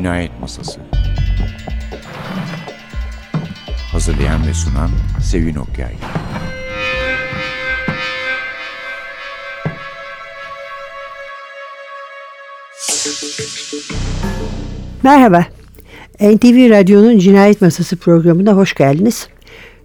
[0.00, 0.80] Cinayet Masası
[3.92, 4.90] Hazırlayan ve sunan
[5.22, 5.92] Sevin Okyay
[15.02, 15.46] Merhaba,
[16.20, 19.28] NTV Radyo'nun Cinayet Masası programına hoş geldiniz.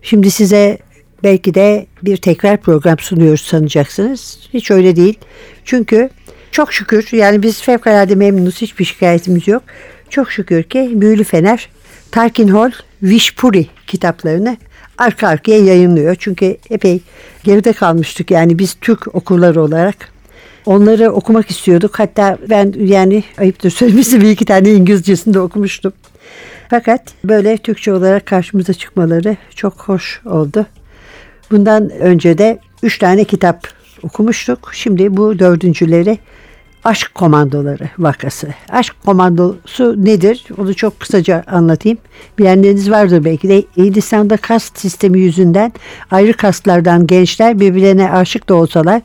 [0.01, 0.77] Şimdi size
[1.23, 4.39] belki de bir tekrar program sunuyoruz sanacaksınız.
[4.53, 5.19] Hiç öyle değil.
[5.65, 6.09] Çünkü
[6.51, 9.63] çok şükür yani biz fevkalade memnunuz hiçbir şikayetimiz yok.
[10.09, 11.69] Çok şükür ki Büyülü Fener
[12.11, 12.71] Tarkin Hall
[13.03, 14.57] Vişpuri kitaplarını
[14.97, 16.15] arka arkaya yayınlıyor.
[16.19, 16.99] Çünkü epey
[17.43, 19.95] geride kalmıştık yani biz Türk okurları olarak.
[20.65, 21.99] Onları okumak istiyorduk.
[21.99, 25.93] Hatta ben yani ayıptır söylemesi bir iki tane İngilizcesini de okumuştum.
[26.69, 30.65] Fakat böyle Türkçe olarak karşımıza çıkmaları çok hoş oldu.
[31.51, 33.67] Bundan önce de üç tane kitap
[34.03, 34.69] okumuştuk.
[34.73, 36.17] Şimdi bu dördüncüleri
[36.85, 38.47] Aşk Komandoları vakası.
[38.69, 40.45] Aşk komandosu nedir?
[40.57, 41.97] Onu çok kısaca anlatayım.
[42.39, 43.63] Bilenleriniz vardır belki de.
[43.77, 45.73] Hindistan'da kast sistemi yüzünden
[46.11, 49.01] ayrı kastlardan gençler birbirlerine aşık da olsalar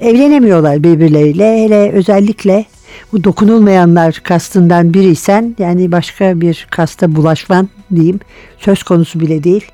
[0.00, 1.64] evlenemiyorlar birbirleriyle.
[1.64, 2.64] Hele özellikle
[3.12, 8.20] bu dokunulmayanlar kastından biriysen yani başka bir kasta bulaşman diyeyim
[8.58, 9.66] söz konusu bile değil.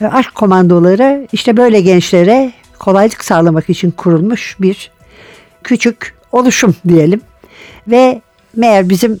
[0.00, 4.90] Aşk komandoları işte böyle gençlere kolaylık sağlamak için kurulmuş bir
[5.64, 7.20] küçük oluşum diyelim.
[7.88, 8.20] Ve
[8.56, 9.20] meğer bizim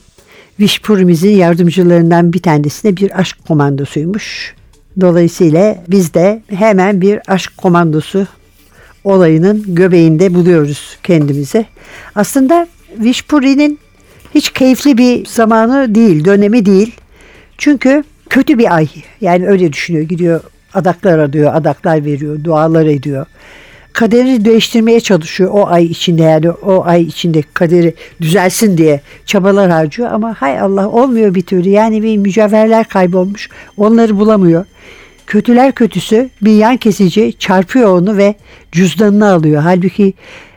[0.60, 4.54] Vişpurimizin yardımcılarından bir tanesine bir aşk komandosuymuş.
[5.00, 8.26] Dolayısıyla biz de hemen bir aşk komandosu
[9.04, 11.66] olayının göbeğinde buluyoruz kendimizi.
[12.14, 12.66] Aslında
[12.98, 13.78] Vişpuri'nin
[14.34, 16.94] hiç keyifli bir zamanı değil, dönemi değil.
[17.58, 18.88] Çünkü kötü bir ay.
[19.20, 20.04] Yani öyle düşünüyor.
[20.04, 20.40] Gidiyor
[20.74, 23.26] adaklar adıyor, adaklar veriyor, dualar ediyor
[23.92, 30.12] kaderi değiştirmeye çalışıyor o ay içinde yani o ay içinde kaderi düzelsin diye çabalar harcıyor
[30.12, 34.64] ama hay Allah olmuyor bir türlü yani bir mücevherler kaybolmuş onları bulamıyor.
[35.26, 38.34] Kötüler kötüsü bir yan kesici çarpıyor onu ve
[38.72, 39.62] cüzdanını alıyor.
[39.62, 40.14] Halbuki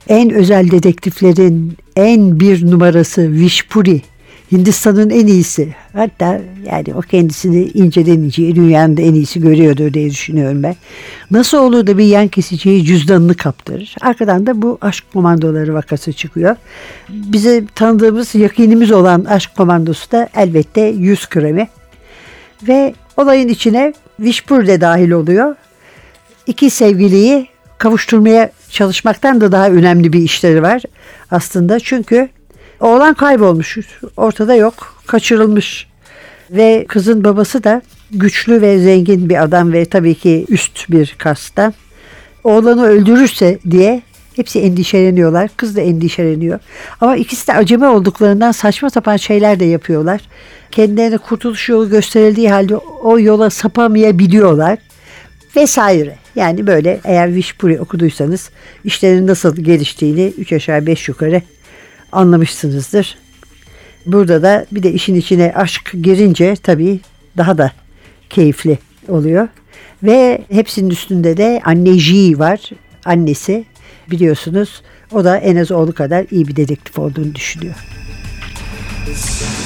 [0.07, 4.01] en özel dedektiflerin en bir numarası Vişpuri
[4.53, 5.75] Hindistan'ın en iyisi.
[5.93, 10.75] Hatta yani o kendisini inceden inceye dünyanın en iyisi görüyordur diye düşünüyorum ben.
[11.31, 13.95] Nasıl olur da bir yan kesiciye cüzdanını kaptırır.
[14.01, 16.55] Arkadan da bu aşk komandoları vakası çıkıyor.
[17.09, 21.67] Bize tanıdığımız yakinimiz olan aşk komandosu da elbette yüz kremi.
[22.67, 25.55] Ve olayın içine Vişpur de dahil oluyor.
[26.47, 27.47] İki sevgiliyi
[27.77, 30.81] kavuşturmaya çalışmaktan da daha önemli bir işleri var
[31.31, 31.79] aslında.
[31.79, 32.29] Çünkü
[32.83, 33.77] Oğlan kaybolmuş.
[34.17, 34.95] Ortada yok.
[35.07, 35.87] Kaçırılmış.
[36.51, 41.73] Ve kızın babası da güçlü ve zengin bir adam ve tabii ki üst bir kasta.
[42.43, 44.01] Oğlanı öldürürse diye
[44.35, 45.49] hepsi endişeleniyorlar.
[45.57, 46.59] Kız da endişeleniyor.
[47.01, 50.21] Ama ikisi de acemi olduklarından saçma sapan şeyler de yapıyorlar.
[50.71, 54.77] Kendilerine kurtuluş yolu gösterildiği halde o yola sapamayabiliyorlar
[55.55, 56.17] vesaire.
[56.35, 58.49] Yani böyle eğer Wishpuri okuduysanız
[58.83, 61.41] işlerin nasıl geliştiğini 3 aşağı 5 yukarı
[62.13, 63.17] anlamışsınızdır.
[64.05, 66.99] Burada da bir de işin içine aşk girince tabii
[67.37, 67.71] daha da
[68.29, 69.47] keyifli oluyor.
[70.03, 72.69] Ve hepsinin üstünde de anneciği var.
[73.05, 73.65] Annesi
[74.11, 74.81] biliyorsunuz
[75.11, 77.75] o da en az oğlu kadar iyi bir dedektif olduğunu düşünüyor.
[79.15, 79.62] Sugar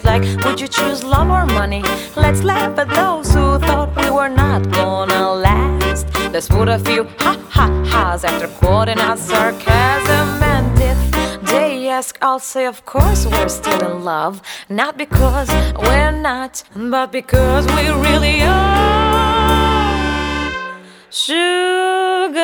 [0.00, 1.82] debates like, would you choose love or money?
[2.16, 6.06] Let's laugh at those who thought we were not gonna last.
[6.32, 10.42] Let's put a few ha ha ha's after quoting our sarcasm.
[10.42, 10.98] And if
[11.42, 14.42] they ask, I'll say, of course we're still in love.
[14.68, 15.48] Not because
[15.78, 19.86] we're not, but because we really are.
[21.10, 22.34] Sugar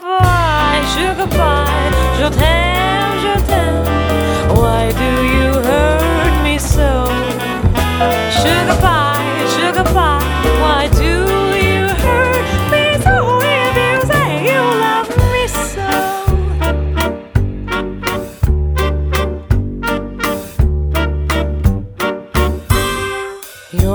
[0.00, 4.56] pie, sugar pie, je t'aime, je t'aime.
[4.56, 5.19] Why do
[8.70, 8.99] to find.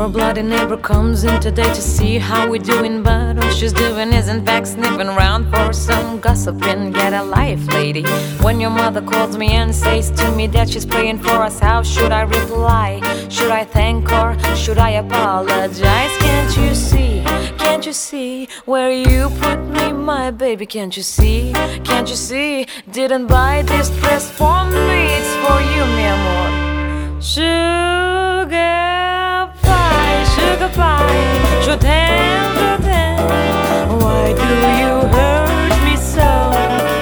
[0.06, 4.14] Our bloody neighbor comes in today to see how we're doing, but all she's doing
[4.14, 6.92] is in fact sniffing around for some gossiping.
[6.92, 8.04] Get a life, lady.
[8.44, 11.82] When your mother calls me and says to me that she's praying for us, how
[11.82, 13.02] should I reply?
[13.30, 14.38] Should I thank her?
[14.56, 16.16] Should I apologize?
[16.20, 17.24] Can't you see?
[17.58, 20.68] Can't you see where you put me, my baby?
[20.68, 21.52] Can't you see?
[21.84, 22.68] Can't you see?
[22.92, 27.20] Didn't buy this dress for me, it's for you, mi amor.
[27.20, 28.95] Sugar
[30.46, 31.64] sugar pie.
[31.66, 34.00] Je t'aime, je t'aime.
[34.00, 36.95] Why do you hurt me so?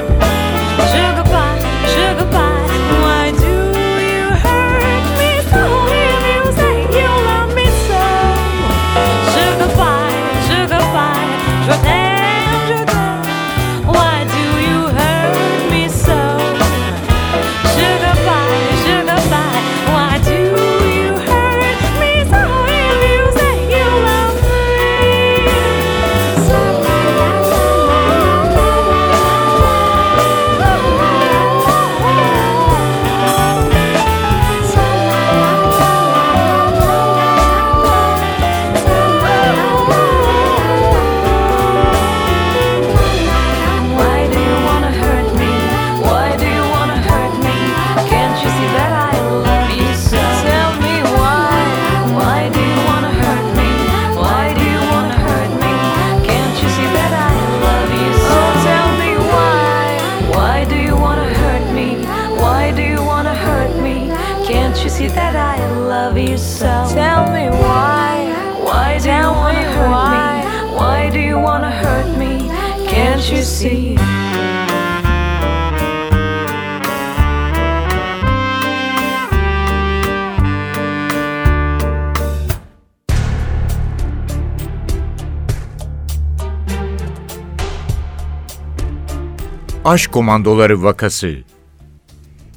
[89.86, 91.36] Aşk Komandoları vakası.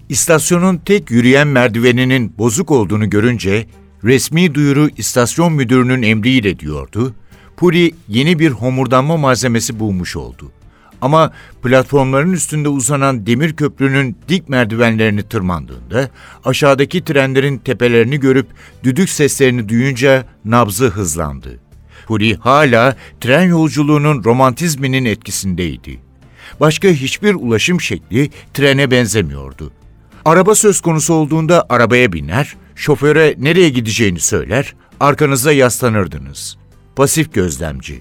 [0.09, 3.67] İstasyonun tek yürüyen merdiveninin bozuk olduğunu görünce
[4.05, 7.15] resmi duyuru istasyon müdürünün emriyle diyordu.
[7.57, 10.53] Puri yeni bir homurdanma malzemesi bulmuş oldu.
[11.01, 11.33] Ama
[11.63, 16.11] platformların üstünde uzanan demir köprünün dik merdivenlerini tırmandığında
[16.45, 18.47] aşağıdaki trenlerin tepelerini görüp
[18.85, 21.61] düdük seslerini duyunca nabzı hızlandı.
[22.07, 26.06] Puri hala tren yolculuğunun romantizminin etkisindeydi.
[26.61, 29.73] Başka hiçbir ulaşım şekli trene benzemiyordu.
[30.25, 36.57] Araba söz konusu olduğunda arabaya biner, şoföre nereye gideceğini söyler, arkanıza yaslanırdınız.
[36.97, 38.01] Pasif gözlemci.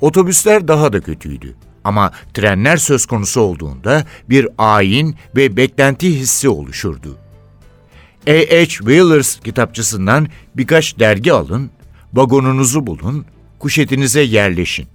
[0.00, 1.54] Otobüsler daha da kötüydü.
[1.84, 7.16] Ama trenler söz konusu olduğunda bir ayin ve beklenti hissi oluşurdu.
[8.26, 8.66] A.H.
[8.66, 11.70] Wheelers kitapçısından birkaç dergi alın,
[12.14, 13.24] vagonunuzu bulun,
[13.58, 14.86] kuşetinize yerleşin.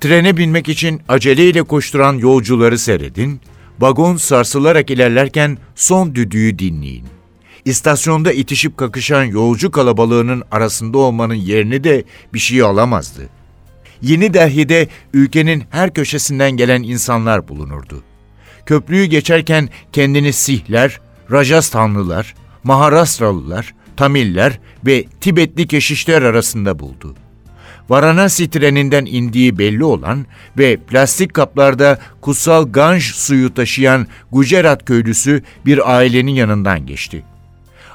[0.00, 3.40] Trene binmek için aceleyle koşturan yolcuları seyredin,
[3.80, 7.06] vagon sarsılarak ilerlerken son düdüğü dinleyin.
[7.64, 13.28] İstasyonda itişip kakışan yolcu kalabalığının arasında olmanın yerini de bir şey alamazdı.
[14.02, 18.02] Yeni Delhi'de ülkenin her köşesinden gelen insanlar bulunurdu.
[18.66, 22.34] Köprüyü geçerken kendini Sihler, Rajasthanlılar,
[22.64, 27.14] Maharastralılar, Tamiller ve Tibetli keşişler arasında buldu.
[27.90, 30.26] Varanasi treninden indiği belli olan
[30.58, 37.24] ve plastik kaplarda kutsal Ganj suyu taşıyan Gujarat köylüsü bir ailenin yanından geçti.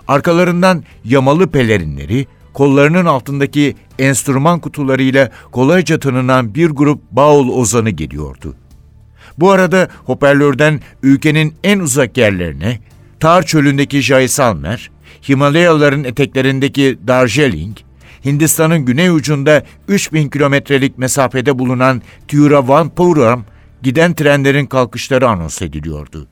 [0.08, 8.56] Arkalarından yamalı pelerinleri, kollarının altındaki enstrüman kutularıyla kolayca tanınan bir grup Baul ozanı geliyordu.
[9.38, 12.80] Bu arada hoparlörden ülkenin en uzak yerlerine,
[13.20, 14.92] Tar çölündeki Jaisalmer,
[15.30, 17.78] Himalayaların eteklerindeki Darjeeling,
[18.26, 23.46] Hindistan'ın güney ucunda 3000 kilometrelik mesafede bulunan Tiruvannapuram
[23.84, 26.28] giden trenlerin kalkışları anons ediliyordu.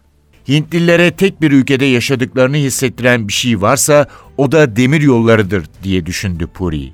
[0.48, 4.08] Hintlilere tek bir ülkede yaşadıklarını hissettiren bir şey varsa
[4.38, 6.92] o da demir yollarıdır diye düşündü Puri.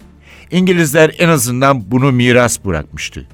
[0.52, 3.28] İngilizler en azından bunu miras bırakmıştı.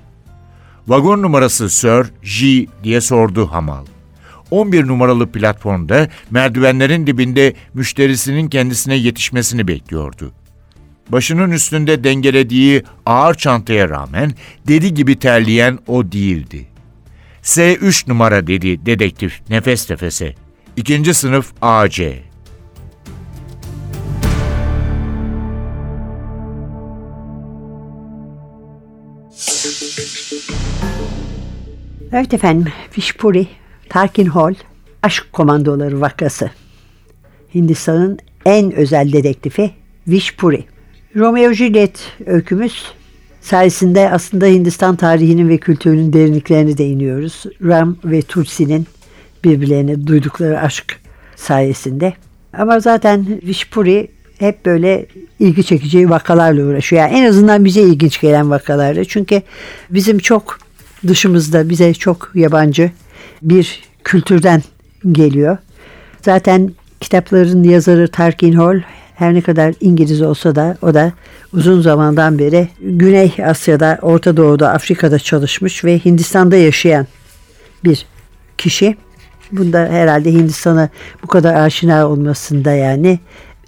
[0.88, 2.06] Vagon numarası Sir
[2.40, 3.86] G diye sordu Hamal.
[4.52, 10.32] 11 numaralı platformda merdivenlerin dibinde müşterisinin kendisine yetişmesini bekliyordu.
[11.10, 14.32] Başının üstünde dengelediği ağır çantaya rağmen
[14.68, 16.66] deli gibi terleyen o değildi.
[17.44, 20.36] S3 numara dedi dedektif nefes nefese.
[20.76, 22.00] İkinci sınıf AC.
[32.12, 33.48] Evet efendim, Fishpuri,
[33.90, 34.54] Tarkin Hall,
[35.04, 36.50] Aşk Komandoları vakası.
[37.56, 39.72] Hindistan'ın en özel dedektifi
[40.08, 40.75] Vishpuri.
[41.16, 42.86] Romeo Juliet öykümüz
[43.42, 47.44] sayesinde aslında Hindistan tarihinin ve kültürünün derinliklerine değiniyoruz.
[47.64, 48.88] Ram ve Tulsi'nin
[49.44, 51.00] birbirlerine duydukları aşk
[51.36, 52.14] sayesinde.
[52.54, 54.08] Ama zaten Vishpuri
[54.40, 55.06] hep böyle
[55.40, 57.02] ilgi çekici vakalarla uğraşıyor.
[57.02, 59.06] Yani en azından bize ilginç gelen vakalarla.
[59.06, 59.42] Çünkü
[59.90, 60.60] bizim çok
[61.08, 62.92] dışımızda bize çok yabancı
[63.42, 64.64] bir kültürden
[65.12, 65.58] geliyor.
[66.22, 68.82] Zaten kitapların yazarı Tarkin Hall
[69.16, 71.12] her ne kadar İngiliz olsa da o da
[71.54, 77.08] uzun zamandan beri Güney Asya'da, Orta Doğu'da, Afrika'da çalışmış ve Hindistan'da yaşayan
[77.84, 78.06] bir
[78.58, 78.96] kişi.
[79.52, 80.90] Bunda herhalde Hindistan'a
[81.24, 83.20] bu kadar aşina olmasında yani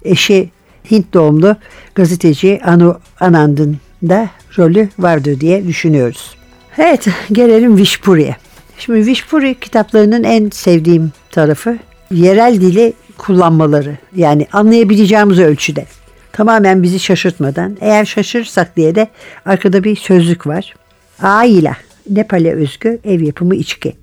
[0.04, 0.50] eşi
[0.90, 1.56] Hint doğumlu
[1.94, 6.36] gazeteci Anu Anand'ın da rolü vardır diye düşünüyoruz.
[6.78, 8.36] Evet gelelim Vishpuri'ye.
[8.78, 11.78] Şimdi Vishpuri kitaplarının en sevdiğim tarafı
[12.10, 13.96] yerel dili kullanmaları.
[14.16, 15.84] Yani anlayabileceğimiz ölçüde.
[16.32, 17.76] Tamamen bizi şaşırtmadan.
[17.80, 19.08] Eğer şaşırırsak diye de
[19.46, 20.74] arkada bir sözlük var.
[21.22, 21.76] Aila,
[22.10, 23.96] Nepal'e özgü ev yapımı içki.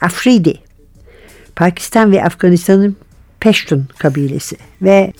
[0.00, 0.54] Afridi,
[1.56, 2.96] Pakistan ve Afganistan'ın
[3.40, 5.12] Peştun kabilesi ve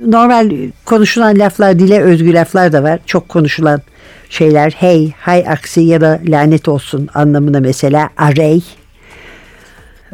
[0.00, 0.52] normal
[0.84, 3.00] konuşulan laflar dile özgü laflar da var.
[3.06, 3.82] Çok konuşulan
[4.30, 8.62] şeyler hey, hay aksi ya da lanet olsun anlamına mesela arey.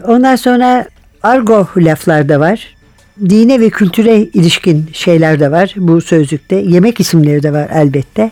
[0.04, 0.87] Ondan sonra
[1.25, 2.75] argo laflar da var.
[3.28, 6.57] Dine ve kültüre ilişkin şeyler de var bu sözlükte.
[6.57, 8.31] Yemek isimleri de var elbette.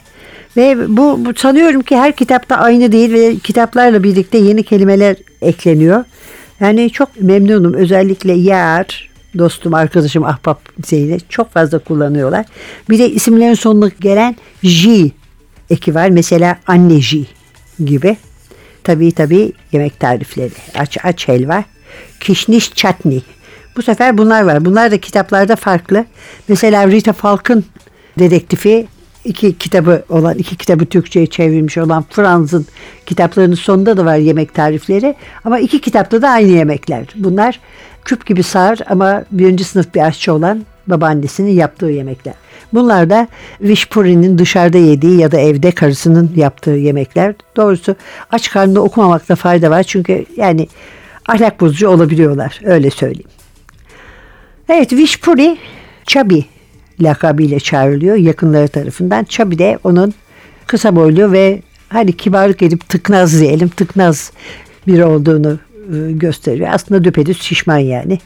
[0.57, 6.05] Ve bu, bu sanıyorum ki her kitapta aynı değil ve kitaplarla birlikte yeni kelimeler ekleniyor.
[6.61, 7.75] Yani çok memnunum.
[7.75, 12.47] Özellikle yar, dostum, arkadaşım, ahbap düzeyinde çok fazla kullanıyorlar.
[12.91, 15.11] Bir de isimlerin sonuna gelen J
[15.71, 16.09] eki var.
[16.09, 17.19] Mesela anne J
[17.85, 18.17] gibi.
[18.85, 20.51] Tabii tabii yemek tarifleri.
[20.75, 21.65] Aç aç helva.
[22.21, 23.23] Kişniş çatni.
[23.77, 24.65] Bu sefer bunlar var.
[24.65, 26.05] Bunlar da kitaplarda farklı.
[26.49, 27.65] Mesela Rita Falk'ın
[28.19, 28.87] dedektifi
[29.25, 32.67] iki kitabı olan, iki kitabı Türkçe'ye çevrilmiş olan Franz'ın
[33.07, 35.15] kitaplarının sonunda da var yemek tarifleri.
[35.45, 37.05] Ama iki kitapta da aynı yemekler.
[37.15, 37.61] Bunlar
[38.05, 42.35] küp gibi sağır ama birinci sınıf bir aşçı olan babaannesinin yaptığı yemekler.
[42.73, 43.29] Bunlar da
[43.61, 47.35] Vishpuri'nin dışarıda yediği ya da evde karısının yaptığı yemekler.
[47.57, 47.97] Doğrusu
[48.31, 49.83] aç karnında okumamakta fayda var.
[49.83, 50.69] Çünkü yani
[51.29, 52.61] ahlak bozucu olabiliyorlar.
[52.65, 53.31] Öyle söyleyeyim.
[54.69, 55.59] Evet Vishpuri
[56.07, 56.45] Chabi
[57.01, 59.25] lakabıyla çağrılıyor yakınları tarafından.
[59.25, 60.15] Chabi de onun
[60.67, 64.33] kısa boylu ve hani kibarlık edip tıknaz diyelim tıknaz
[64.87, 65.59] biri olduğunu
[65.95, 66.69] e, gösteriyor.
[66.73, 68.19] Aslında düpedüz şişman yani.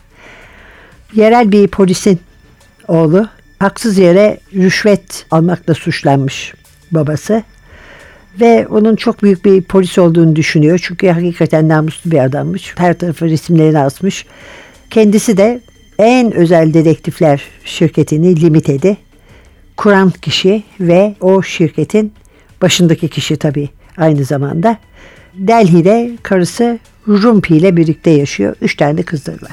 [1.15, 2.21] Yerel bir polisin
[2.89, 6.55] oğlu haksız yere rüşvet almakla suçlanmış
[6.91, 7.43] babası.
[8.41, 10.81] Ve onun çok büyük bir polis olduğunu düşünüyor.
[10.83, 12.75] Çünkü hakikaten namuslu bir adammış.
[12.77, 14.27] Her tarafı resimlerini asmış.
[14.91, 15.61] Kendisi de
[15.99, 18.97] en özel dedektifler şirketini Limited'i
[19.77, 22.13] kuran kişi ve o şirketin
[22.63, 24.79] başındaki kişi tabii aynı zamanda.
[25.35, 26.79] Delhi'de karısı
[27.09, 28.57] Rumpi ile birlikte yaşıyor.
[28.61, 29.53] Üç tane kızları var.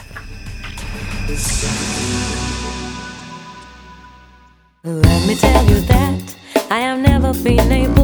[4.86, 6.14] Let me tell you that
[6.72, 8.03] I have never been able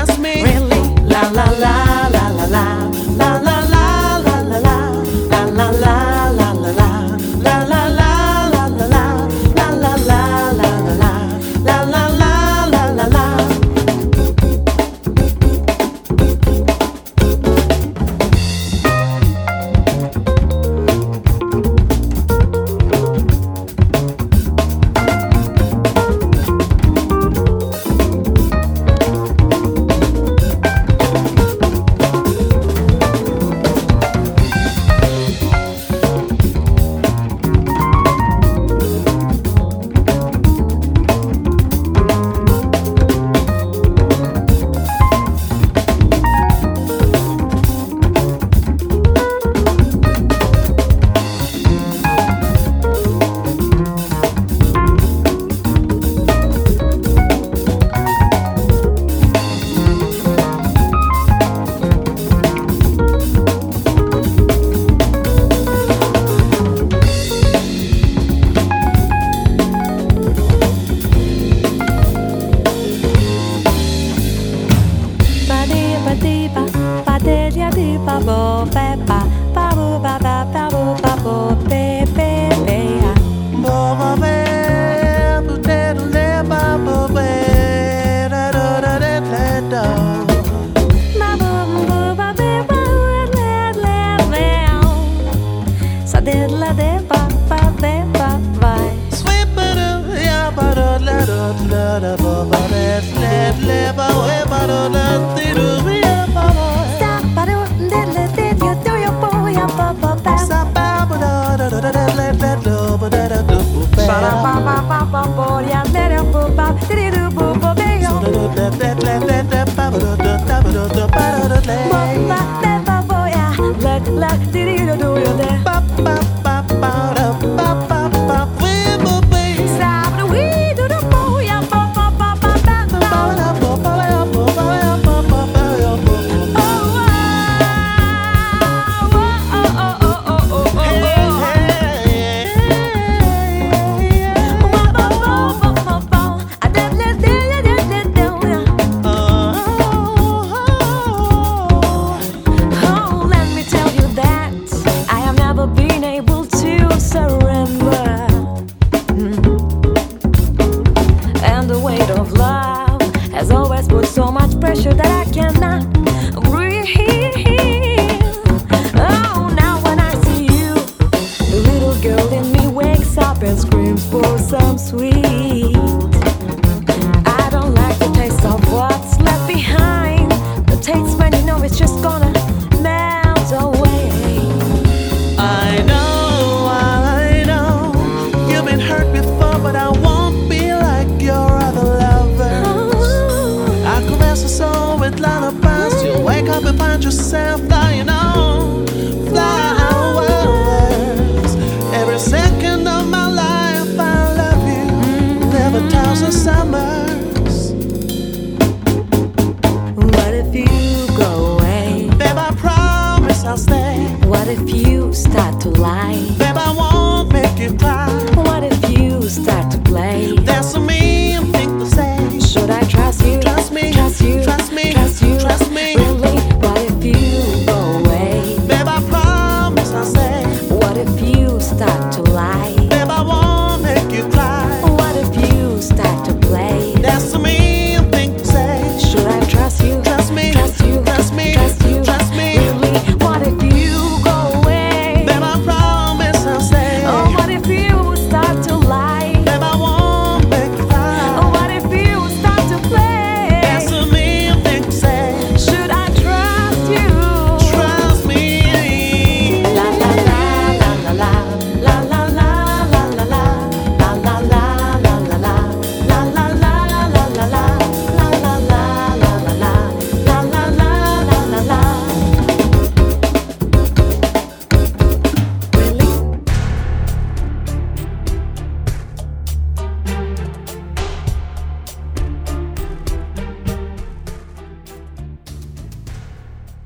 [0.00, 0.42] Trust me.
[0.42, 0.94] Really?
[1.04, 1.79] La la la la la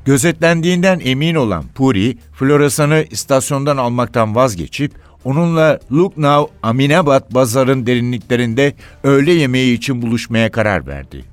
[0.04, 4.92] Gözetlendiğinden emin olan Puri, floresanı istasyondan almaktan vazgeçip
[5.24, 11.24] onunla Lucknow Aminabad bazarın derinliklerinde öğle yemeği için buluşmaya karar verdi.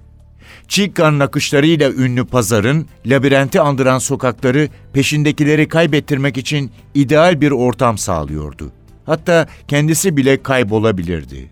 [0.68, 8.72] Çikkan nakışlarıyla ünlü pazarın, labirenti andıran sokakları peşindekileri kaybettirmek için ideal bir ortam sağlıyordu.
[9.06, 11.50] Hatta kendisi bile kaybolabilirdi.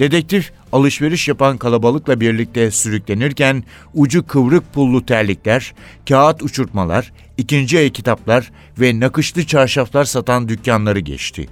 [0.00, 5.74] Dedektif alışveriş yapan kalabalıkla birlikte sürüklenirken ucu kıvrık pullu terlikler,
[6.08, 11.48] kağıt uçurtmalar, ikinci el kitaplar ve nakışlı çarşaflar satan dükkanları geçti.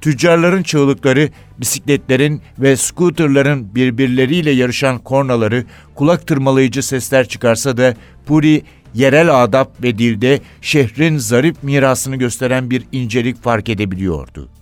[0.00, 5.64] Tüccarların çığlıkları, bisikletlerin ve scooterların birbirleriyle yarışan kornaları,
[5.94, 7.94] kulak tırmalayıcı sesler çıkarsa da
[8.26, 8.62] Puri
[8.94, 14.58] yerel adap ve dilde şehrin zarif mirasını gösteren bir incelik fark edebiliyordu.''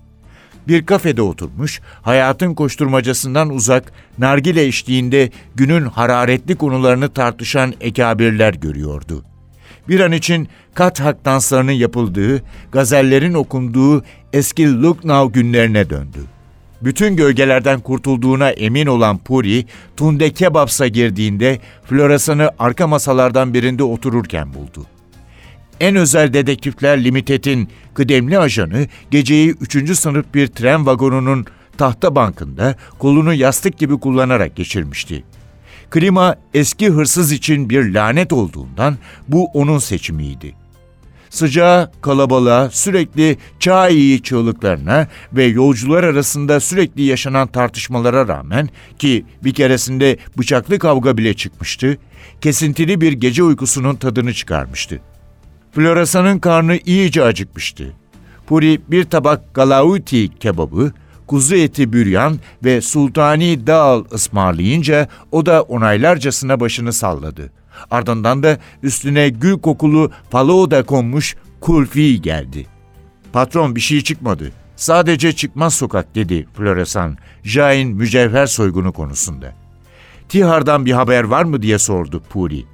[0.68, 9.24] bir kafede oturmuş, hayatın koşturmacasından uzak, nargile içtiğinde günün hararetli konularını tartışan ekabirler görüyordu.
[9.88, 16.18] Bir an için kat hak danslarının yapıldığı, gazellerin okunduğu eski Lucknow günlerine döndü.
[16.82, 24.95] Bütün gölgelerden kurtulduğuna emin olan Puri, Tunde Kebaps'a girdiğinde floresanı arka masalardan birinde otururken buldu.''
[25.80, 29.98] en özel dedektifler Limited'in kıdemli ajanı geceyi 3.
[29.98, 31.46] sınıf bir tren vagonunun
[31.78, 35.24] tahta bankında kolunu yastık gibi kullanarak geçirmişti.
[35.90, 38.96] Klima eski hırsız için bir lanet olduğundan
[39.28, 40.54] bu onun seçimiydi.
[41.30, 50.16] Sıcağa, kalabalığa, sürekli çayi çığlıklarına ve yolcular arasında sürekli yaşanan tartışmalara rağmen ki bir keresinde
[50.38, 51.98] bıçaklı kavga bile çıkmıştı,
[52.40, 55.15] kesintili bir gece uykusunun tadını çıkarmıştı.''
[55.76, 57.92] Floresan'ın karnı iyice acıkmıştı.
[58.46, 60.92] Puri bir tabak galauti kebabı,
[61.26, 67.52] kuzu eti büryan ve sultani dal ısmarlayınca o da onaylarcasına başını salladı.
[67.90, 70.10] Ardından da üstüne gül kokulu
[70.70, 72.66] da konmuş kulfi geldi.
[73.32, 74.52] Patron bir şey çıkmadı.
[74.76, 79.54] Sadece çıkmaz sokak dedi Floresan, Jain mücevher soygunu konusunda.
[80.28, 82.64] Tihar'dan bir haber var mı diye sordu Puri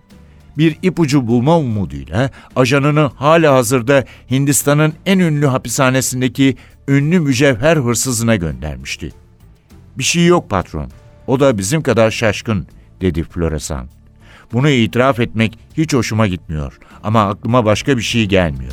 [0.58, 6.56] bir ipucu bulma umuduyla ajanını hala hazırda Hindistan'ın en ünlü hapishanesindeki
[6.88, 9.12] ünlü mücevher hırsızına göndermişti.
[9.98, 10.90] Bir şey yok patron.
[11.26, 12.66] O da bizim kadar şaşkın,
[13.00, 13.88] dedi Floresan.
[14.52, 18.72] Bunu itiraf etmek hiç hoşuma gitmiyor ama aklıma başka bir şey gelmiyor.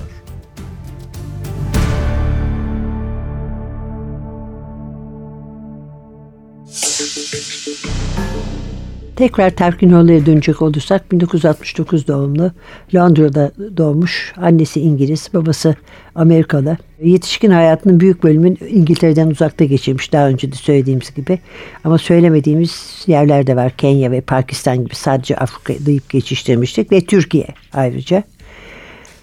[9.19, 12.51] Tekrar Terkinoğlu'ya dönecek olursak 1969 doğumlu
[12.95, 14.33] Londra'da doğmuş.
[14.37, 15.75] Annesi İngiliz, babası
[16.15, 16.77] Amerikalı.
[17.01, 21.39] Yetişkin hayatının büyük bölümünü İngiltere'den uzakta geçirmiş daha önce de söylediğimiz gibi.
[21.83, 23.71] Ama söylemediğimiz yerler de var.
[23.77, 28.23] Kenya ve Pakistan gibi sadece Afrika deyip geçiştirmiştik ve Türkiye ayrıca.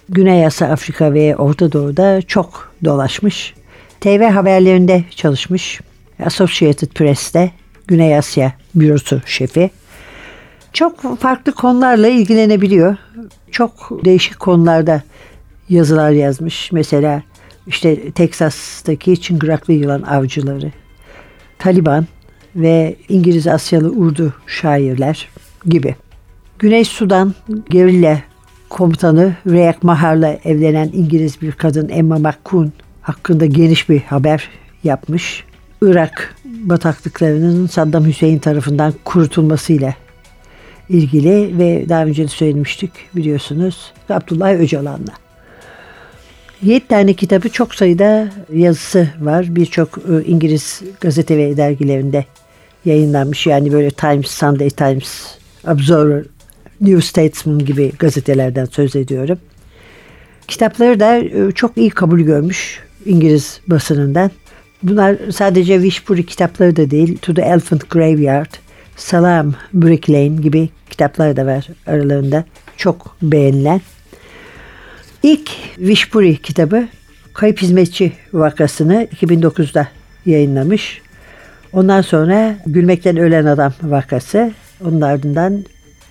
[0.09, 3.53] Güney Asya, Afrika ve Orta Doğu'da çok dolaşmış.
[4.01, 5.81] TV haberlerinde çalışmış.
[6.25, 7.51] Associated Press'te
[7.87, 9.69] Güney Asya bürosu şefi
[10.77, 12.97] çok farklı konularla ilgilenebiliyor.
[13.51, 15.03] Çok değişik konularda
[15.69, 16.71] yazılar yazmış.
[16.71, 17.23] Mesela
[17.67, 20.71] işte Teksas'taki çıngıraklı yılan avcıları,
[21.59, 22.05] Taliban
[22.55, 25.29] ve İngiliz Asyalı Urdu şairler
[25.65, 25.95] gibi.
[26.59, 27.33] Güney Sudan
[27.69, 28.21] gerilla
[28.69, 32.69] komutanı Reyak Mahar'la evlenen İngiliz bir kadın Emma McCune
[33.01, 34.49] hakkında geniş bir haber
[34.83, 35.43] yapmış.
[35.81, 39.93] Irak bataklıklarının Saddam Hüseyin tarafından kurutulmasıyla
[40.89, 45.13] ilgili ve daha önce de söylemiştik biliyorsunuz Abdullah Öcalan'la.
[46.61, 49.55] Yedi tane kitabı çok sayıda yazısı var.
[49.55, 52.25] Birçok e, İngiliz gazete ve dergilerinde
[52.85, 53.47] yayınlanmış.
[53.47, 55.25] Yani böyle Times, Sunday Times,
[55.67, 56.23] Observer,
[56.81, 59.39] New Statesman gibi gazetelerden söz ediyorum.
[60.47, 64.31] Kitapları da e, çok iyi kabul görmüş İngiliz basınından.
[64.83, 67.17] Bunlar sadece Wishbury kitapları da değil.
[67.17, 68.53] To the Elephant Graveyard,
[68.97, 72.43] Salam, Brick Lane gibi kitaplar da var aralarında.
[72.77, 73.81] Çok beğenilen.
[75.23, 76.87] İlk Wishbury kitabı
[77.33, 79.87] Kayıp Hizmetçi vakasını 2009'da
[80.25, 81.01] yayınlamış.
[81.73, 84.51] Ondan sonra Gülmekten Ölen Adam vakası.
[84.85, 85.65] Onun ardından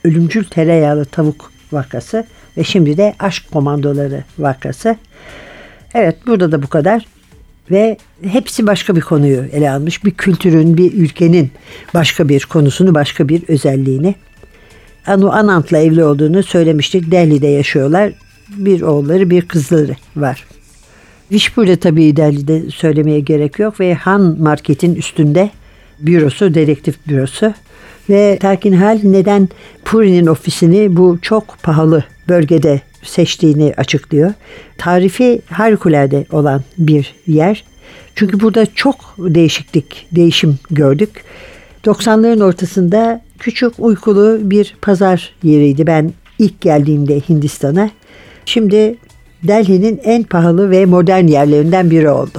[0.05, 2.25] Ölümcül Tereyağlı Tavuk vakası
[2.57, 4.97] ve şimdi de Aşk Komandoları vakası.
[5.95, 7.07] Evet burada da bu kadar
[7.71, 10.05] ve hepsi başka bir konuyu ele almış.
[10.05, 11.51] Bir kültürün, bir ülkenin
[11.95, 14.15] başka bir konusunu, başka bir özelliğini.
[15.07, 17.11] Anu Anant'la evli olduğunu söylemiştik.
[17.11, 18.13] Delhi'de yaşıyorlar.
[18.57, 20.45] Bir oğulları, bir kızları var.
[21.33, 25.51] Vişpur'da tabii Delhi'de söylemeye gerek yok ve Han Market'in üstünde
[25.99, 27.55] bürosu, dedektif bürosu.
[28.11, 29.49] Ve Terkin Hal neden
[29.85, 34.33] Puri'nin ofisini bu çok pahalı bölgede seçtiğini açıklıyor.
[34.79, 37.65] Tarifi harikulade olan bir yer.
[38.15, 41.25] Çünkü burada çok değişiklik, değişim gördük.
[41.85, 47.91] 90'ların ortasında küçük uykulu bir pazar yeriydi ben ilk geldiğimde Hindistan'a.
[48.47, 48.97] Şimdi
[49.43, 52.39] Delhi'nin en pahalı ve modern yerlerinden biri oldu.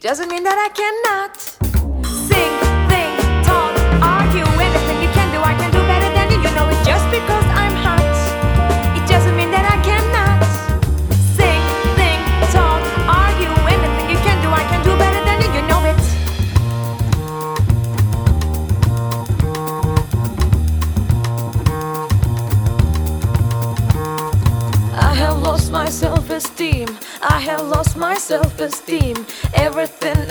[0.00, 1.36] It doesn't mean that I cannot
[2.08, 2.52] sing,
[2.88, 3.12] think,
[3.44, 6.40] talk, argue, anything you can do, I can do better than you.
[6.40, 8.00] You know it just because I'm hot,
[8.96, 10.40] it doesn't mean that I cannot
[11.36, 11.60] sing,
[12.00, 12.16] think,
[12.48, 12.80] talk,
[13.12, 15.52] argue, anything you can do, I can do better than you.
[15.52, 16.00] You know it.
[24.96, 26.88] I have lost my self esteem.
[27.22, 29.26] I have lost my self esteem.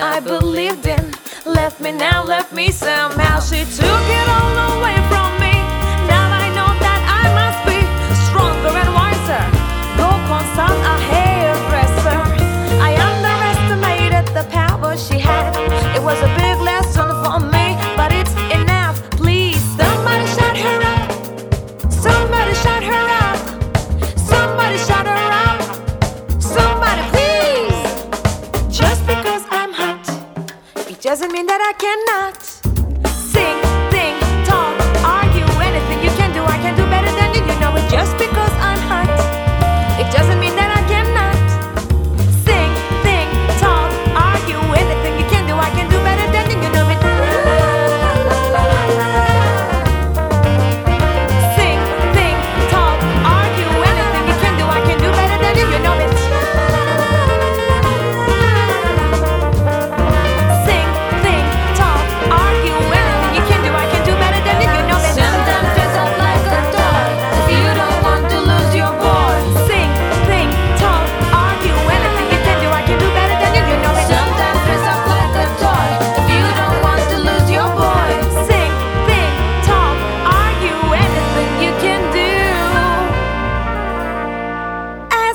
[0.02, 1.14] I believed in
[1.46, 3.40] left me now, left me somehow.
[3.40, 4.99] She took it all away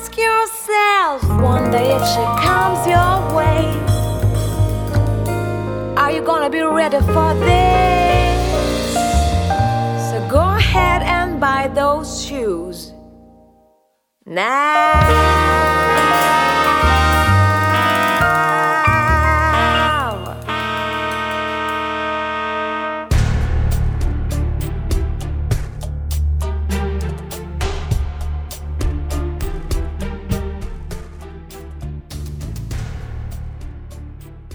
[0.04, 3.64] Ask yourself one day if she comes your way.
[5.96, 8.94] Are you gonna be ready for this?
[10.10, 12.92] So go ahead and buy those shoes
[14.26, 15.73] now.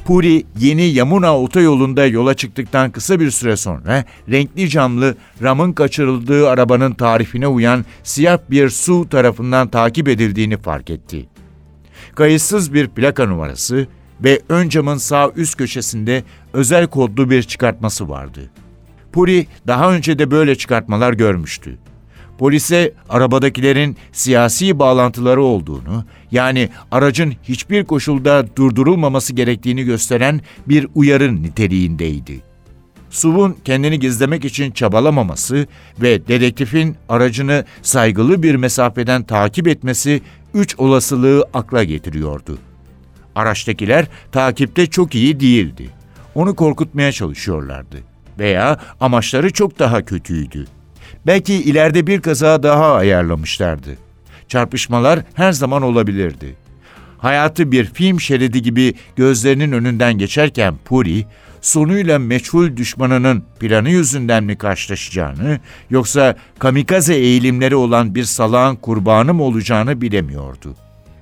[0.10, 6.94] Puri yeni Yamuna otoyolunda yola çıktıktan kısa bir süre sonra renkli camlı Ram'ın kaçırıldığı arabanın
[6.94, 11.26] tarifine uyan siyah bir su tarafından takip edildiğini fark etti.
[12.16, 13.88] Kayıtsız bir plaka numarası
[14.24, 18.52] ve ön camın sağ üst köşesinde özel kodlu bir çıkartması vardı.
[19.12, 21.78] Puri daha önce de böyle çıkartmalar görmüştü.
[22.40, 32.42] Polise arabadakilerin siyasi bağlantıları olduğunu, yani aracın hiçbir koşulda durdurulmaması gerektiğini gösteren bir uyarı niteliğindeydi.
[33.10, 35.68] Suv'un kendini gizlemek için çabalamaması
[36.02, 40.22] ve dedektifin aracını saygılı bir mesafeden takip etmesi
[40.54, 42.58] üç olasılığı akla getiriyordu.
[43.36, 45.90] Araçtakiler takipte çok iyi değildi.
[46.36, 47.98] Onu korkutmaya çalışıyorlardı.
[48.40, 50.68] Veya amaçları çok daha kötüydü.
[51.30, 53.90] Belki ileride bir kaza daha ayarlamışlardı.
[54.48, 56.56] Çarpışmalar her zaman olabilirdi.
[57.18, 61.26] Hayatı bir film şeridi gibi gözlerinin önünden geçerken Puri,
[61.62, 69.44] sonuyla meçhul düşmanının planı yüzünden mi karşılaşacağını yoksa kamikaze eğilimleri olan bir salağın kurbanı mı
[69.44, 70.76] olacağını bilemiyordu.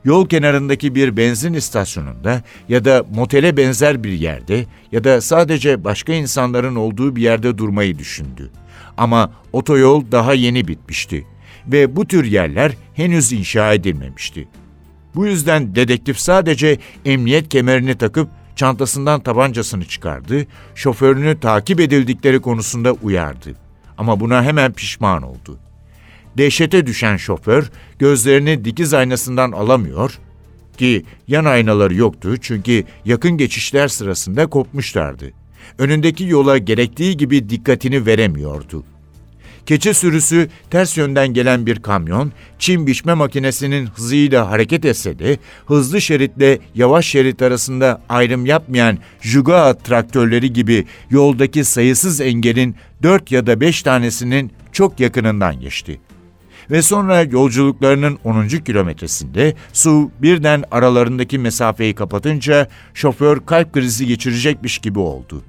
[0.05, 6.13] Yol kenarındaki bir benzin istasyonunda ya da motele benzer bir yerde ya da sadece başka
[6.13, 8.51] insanların olduğu bir yerde durmayı düşündü.
[8.97, 11.25] Ama otoyol daha yeni bitmişti
[11.67, 14.47] ve bu tür yerler henüz inşa edilmemişti.
[15.15, 23.55] Bu yüzden dedektif sadece emniyet kemerini takıp çantasından tabancasını çıkardı, şoförünü takip edildikleri konusunda uyardı.
[23.97, 25.57] Ama buna hemen pişman oldu.
[26.37, 30.19] Dehşete düşen şoför gözlerini dikiz aynasından alamıyor
[30.77, 35.31] ki yan aynaları yoktu çünkü yakın geçişler sırasında kopmuşlardı.
[35.77, 38.83] Önündeki yola gerektiği gibi dikkatini veremiyordu.
[39.67, 46.01] Keçi sürüsü ters yönden gelen bir kamyon, çim biçme makinesinin hızıyla hareket etse de hızlı
[46.01, 53.61] şeritle yavaş şerit arasında ayrım yapmayan Juga traktörleri gibi yoldaki sayısız engelin dört ya da
[53.61, 55.99] beş tanesinin çok yakınından geçti.
[56.71, 58.47] Ve sonra yolculuklarının 10.
[58.47, 65.43] kilometresinde su birden aralarındaki mesafeyi kapatınca şoför kalp krizi geçirecekmiş gibi oldu.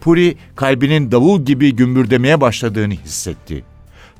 [0.00, 3.64] Puri kalbinin davul gibi gümbürdemeye başladığını hissetti.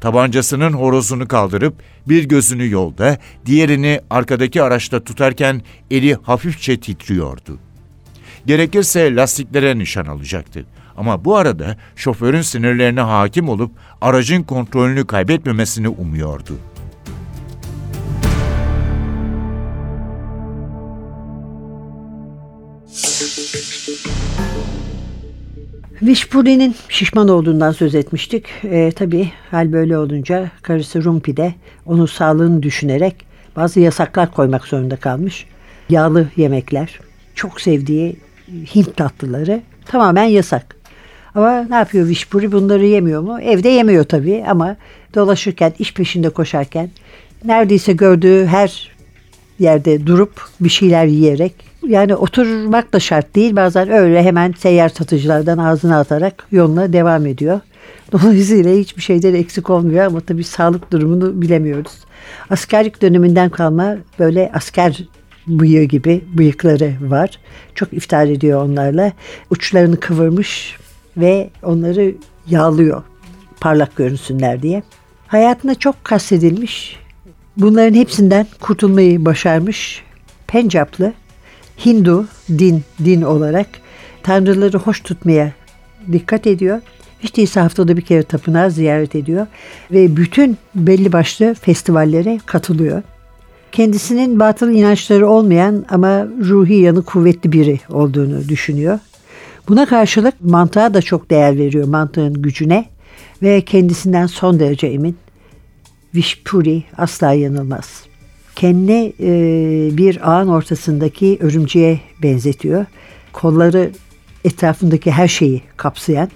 [0.01, 1.75] tabancasının horozunu kaldırıp
[2.09, 7.59] bir gözünü yolda, diğerini arkadaki araçta tutarken eli hafifçe titriyordu.
[8.47, 10.67] Gerekirse lastiklere nişan alacaktı.
[10.97, 16.59] Ama bu arada şoförün sinirlerine hakim olup aracın kontrolünü kaybetmemesini umuyordu.
[26.03, 28.47] Vişpuri'nin şişman olduğundan söz etmiştik.
[28.65, 31.55] E, tabii hal böyle olunca karısı Rumpi de
[31.87, 33.17] onun sağlığını düşünerek
[33.57, 35.47] bazı yasaklar koymak zorunda kalmış.
[35.89, 37.01] Yağlı yemekler,
[37.35, 38.17] çok sevdiği
[38.75, 40.77] Hint tatlıları tamamen yasak.
[41.35, 43.41] Ama ne yapıyor Vişpuri bunları yemiyor mu?
[43.41, 44.77] Evde yemiyor tabii ama
[45.15, 46.91] dolaşırken, iş peşinde koşarken
[47.45, 48.95] neredeyse gördüğü her
[49.59, 51.55] yerde durup bir şeyler yiyerek
[51.89, 57.61] yani oturmak da şart değil bazen öyle hemen seyyar satıcılardan ağzına atarak yoluna devam ediyor.
[58.13, 61.93] Dolayısıyla hiçbir şeyden eksik olmuyor ama tabii sağlık durumunu bilemiyoruz.
[62.51, 65.05] Askerlik döneminden kalma böyle asker
[65.47, 67.39] bıyığı gibi bıyıkları var.
[67.75, 69.13] Çok iftar ediyor onlarla.
[69.51, 70.77] Uçlarını kıvırmış
[71.17, 72.15] ve onları
[72.47, 73.03] yağlıyor
[73.61, 74.83] parlak görünsünler diye.
[75.27, 76.97] Hayatına çok kastedilmiş.
[77.57, 80.03] Bunların hepsinden kurtulmayı başarmış.
[80.47, 81.13] Pencaplı,
[81.87, 83.67] Hindu din din olarak
[84.23, 85.53] tanrıları hoş tutmaya
[86.13, 86.81] dikkat ediyor.
[87.21, 89.47] Hiç değilse haftada bir kere tapınağı ziyaret ediyor
[89.91, 93.03] ve bütün belli başlı festivallere katılıyor.
[93.73, 98.99] Kendisinin batıl inançları olmayan ama ruhi yanı kuvvetli biri olduğunu düşünüyor.
[99.69, 102.87] Buna karşılık mantığa da çok değer veriyor mantığın gücüne
[103.43, 105.17] ve kendisinden son derece emin.
[106.15, 108.05] Vishpuri asla yanılmaz.
[108.57, 109.31] Kendini e,
[109.97, 112.87] bir ağın ortasındaki örümceğe benzetiyor.
[113.33, 113.91] Kolları
[114.45, 116.29] etrafındaki her şeyi kapsayan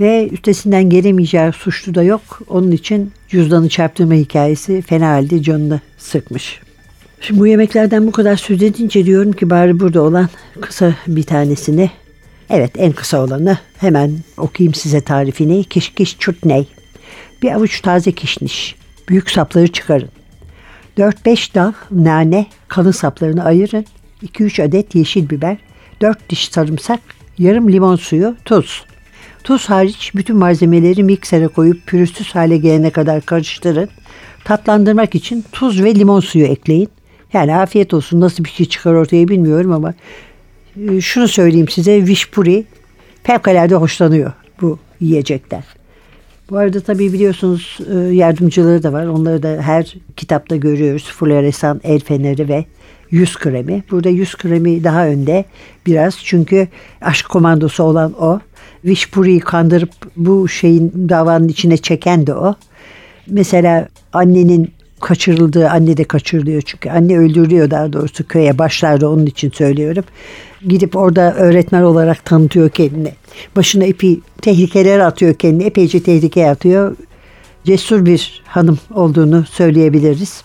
[0.00, 2.40] ve üstesinden gelemeyeceği suçlu da yok.
[2.48, 6.60] Onun için cüzdanı çarptırma hikayesi fena halde canını sıkmış.
[7.20, 10.28] Şimdi bu yemeklerden bu kadar söz edince diyorum ki bari burada olan
[10.60, 11.90] kısa bir tanesini
[12.54, 15.64] Evet en kısa olanı hemen okuyayım size tarifini.
[15.64, 16.68] Kişkiş çutney.
[17.42, 18.76] Bir avuç taze kişniş.
[19.08, 20.08] Büyük sapları çıkarın.
[20.98, 23.84] 4-5 dal nane kalın saplarını ayırın.
[24.22, 25.56] 2-3 adet yeşil biber.
[26.00, 27.00] 4 diş sarımsak.
[27.38, 28.36] Yarım limon suyu.
[28.44, 28.84] Tuz.
[29.44, 33.88] Tuz hariç bütün malzemeleri miksere koyup pürüzsüz hale gelene kadar karıştırın.
[34.44, 36.88] Tatlandırmak için tuz ve limon suyu ekleyin.
[37.32, 39.94] Yani afiyet olsun nasıl bir şey çıkar ortaya bilmiyorum ama
[41.00, 42.64] şunu söyleyeyim size Vişpuri
[43.22, 45.62] fevkalade hoşlanıyor bu yiyecekten.
[46.50, 49.06] Bu arada tabii biliyorsunuz e, yardımcıları da var.
[49.06, 51.12] Onları da her kitapta görüyoruz.
[51.18, 52.64] Floresan, el feneri ve
[53.10, 53.82] yüz kremi.
[53.90, 55.44] Burada yüz kremi daha önde
[55.86, 56.18] biraz.
[56.24, 56.68] Çünkü
[57.00, 58.40] aşk komandosu olan o.
[58.84, 62.54] Vişpuri'yi kandırıp bu şeyin davanın içine çeken de o.
[63.26, 64.70] Mesela annenin
[65.02, 70.04] kaçırıldığı anne de kaçırılıyor çünkü anne öldürülüyor daha doğrusu köye başlarda onun için söylüyorum.
[70.68, 73.12] Gidip orada öğretmen olarak tanıtıyor kendini.
[73.56, 76.96] Başına ipi tehlikeler atıyor kendini epeyce tehlikeye atıyor.
[77.64, 80.42] Cesur bir hanım olduğunu söyleyebiliriz.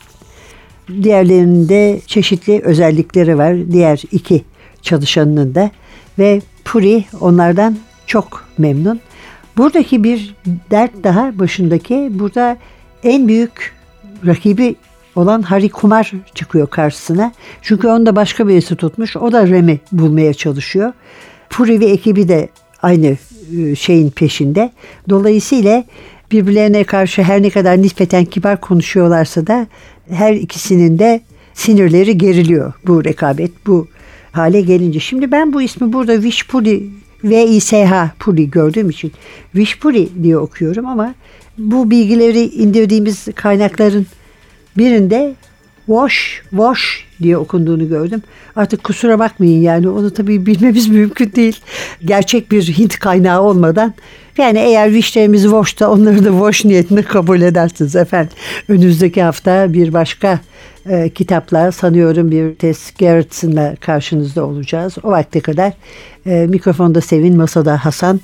[1.03, 3.71] Diğerlerinde çeşitli özellikleri var.
[3.71, 4.43] Diğer iki
[4.81, 5.71] çalışanının da
[6.19, 7.77] ve Puri onlardan
[8.07, 8.99] çok memnun.
[9.57, 10.35] Buradaki bir
[10.71, 12.57] dert daha başındaki burada
[13.03, 13.76] en büyük
[14.25, 14.75] rakibi
[15.15, 17.31] olan Hari Kumar çıkıyor karşısına.
[17.61, 19.17] Çünkü onu da başka birisi tutmuş.
[19.17, 20.93] O da Rem'i bulmaya çalışıyor.
[21.49, 22.49] Puri ve ekibi de
[22.81, 23.17] aynı
[23.57, 24.71] e, şeyin peşinde.
[25.09, 25.83] Dolayısıyla
[26.31, 29.67] birbirlerine karşı her ne kadar nispeten kibar konuşuyorlarsa da
[30.09, 31.21] her ikisinin de
[31.53, 33.87] sinirleri geriliyor bu rekabet, bu
[34.31, 34.99] hale gelince.
[34.99, 36.89] Şimdi ben bu ismi burada Vishpuri
[37.23, 39.11] V-I-S-H Puri gördüğüm için
[39.55, 41.15] Vishpuri diye okuyorum ama
[41.57, 44.05] bu bilgileri indirdiğimiz kaynakların
[44.77, 45.35] birinde
[45.85, 48.21] wash, wash diye okunduğunu gördüm.
[48.55, 51.59] Artık kusura bakmayın yani onu tabii bilmemiz mümkün değil.
[52.05, 53.93] Gerçek bir Hint kaynağı olmadan.
[54.37, 58.33] Yani eğer vişlerimiz wash'ta onları da wash niyetini kabul edersiniz efendim.
[58.67, 60.39] Önümüzdeki hafta bir başka
[60.89, 64.95] e, kitapla sanıyorum bir Tess Gerritsen'la karşınızda olacağız.
[65.03, 65.73] O vakte kadar
[66.25, 68.19] e, mikrofonda Sevin, masada Hasan.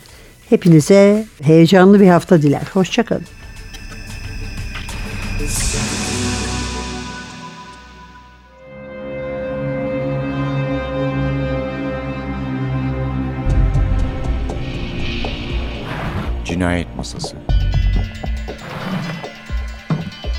[0.50, 2.64] Hepinize heyecanlı bir hafta diler.
[2.74, 3.26] Hoşçakalın.
[16.46, 17.38] Cinayet Masası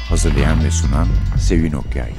[0.09, 1.09] Hazırlayan ve sunan
[1.40, 2.11] Sevin Okyay